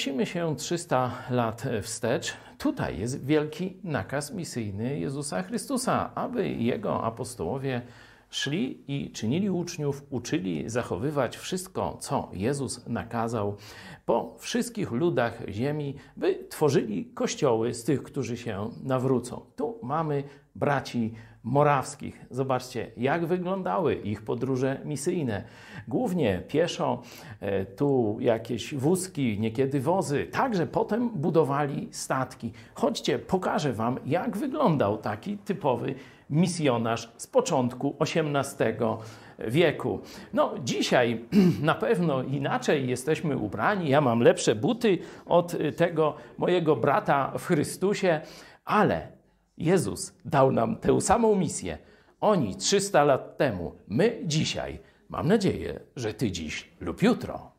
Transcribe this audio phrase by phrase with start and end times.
[0.00, 2.32] Przenosimy się 300 lat wstecz.
[2.58, 7.82] Tutaj jest wielki nakaz misyjny Jezusa Chrystusa, aby jego apostołowie
[8.30, 13.56] szli i czynili uczniów, uczyli zachowywać wszystko, co Jezus nakazał
[14.06, 19.40] po wszystkich ludach ziemi, by tworzyli kościoły z tych, którzy się nawrócą.
[19.56, 20.24] Tu mamy
[20.54, 22.26] braci morawskich.
[22.30, 25.44] Zobaczcie, jak wyglądały ich podróże misyjne.
[25.88, 27.02] Głównie pieszo,
[27.40, 30.26] e, tu jakieś wózki, niekiedy wozy.
[30.32, 32.52] Także potem budowali statki.
[32.74, 35.94] Chodźcie, pokażę Wam, jak wyglądał taki typowy
[36.30, 38.74] misjonarz z początku XVIII
[39.38, 40.00] wieku.
[40.32, 41.24] No, dzisiaj
[41.62, 43.88] na pewno inaczej jesteśmy ubrani.
[43.88, 48.20] Ja mam lepsze buty od tego mojego brata w Chrystusie,
[48.64, 49.19] ale
[49.60, 51.78] Jezus dał nam tę samą misję.
[52.20, 54.78] Oni 300 lat temu, my dzisiaj.
[55.08, 57.52] Mam nadzieję, że Ty dziś lub jutro.